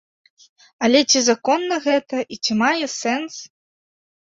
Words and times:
Але 0.87 0.99
ці 1.09 1.21
законна 1.25 1.79
гэта 1.85 2.25
і 2.35 2.41
ці 2.43 2.59
мае 2.65 2.73
сэнс? 2.99 3.35